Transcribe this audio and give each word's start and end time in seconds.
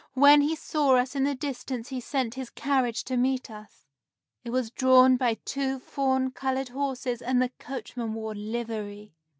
When 0.15 0.41
he 0.41 0.55
saw 0.55 0.95
us 0.97 1.15
in 1.15 1.25
the 1.25 1.35
distance 1.35 1.89
he 1.89 1.99
sent 2.01 2.33
his 2.33 2.49
carriage 2.49 3.03
to 3.03 3.15
meet 3.17 3.51
us. 3.51 3.85
It 4.43 4.49
was 4.49 4.71
drawn 4.71 5.15
by 5.15 5.35
two 5.45 5.77
fawn 5.77 6.31
colored 6.31 6.69
horses, 6.69 7.21
and 7.21 7.39
the 7.39 7.49
coachman 7.59 8.15
wore 8.15 8.33
livery. 8.33 9.13